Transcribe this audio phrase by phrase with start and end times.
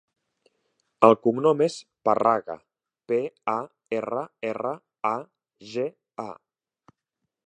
[1.07, 1.75] El cognom és
[2.09, 2.55] Parraga:
[3.11, 3.19] pe,
[3.55, 3.57] a,
[3.99, 4.75] erra, erra,
[5.13, 5.15] a,
[5.75, 5.87] ge,
[6.25, 6.29] a.